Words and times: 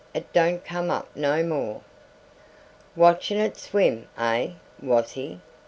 It 0.15 0.33
don't 0.33 0.65
come 0.65 0.89
up 0.89 1.15
no 1.15 1.43
more." 1.43 1.81
"Watchin' 2.95 3.37
it 3.37 3.55
swim, 3.55 4.07
eh, 4.17 4.53
was 4.81 5.11
he? 5.11 5.39